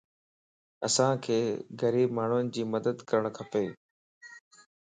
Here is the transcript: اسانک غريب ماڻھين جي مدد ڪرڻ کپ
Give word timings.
اسانک 0.87 1.23
غريب 1.81 2.09
ماڻھين 2.17 2.45
جي 2.53 2.63
مدد 2.73 2.97
ڪرڻ 3.09 3.23
کپ 3.37 3.51